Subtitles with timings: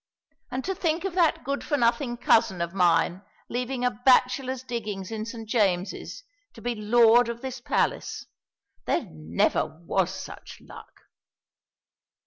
[0.49, 5.11] And to think of that good for nothing cousin of mine leaving a bachelor's diggings
[5.11, 5.47] in St.
[5.47, 8.25] James's to be lord of this palace.
[8.85, 11.01] There never was such luck!"